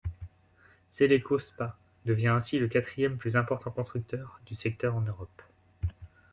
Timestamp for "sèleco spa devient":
0.89-2.29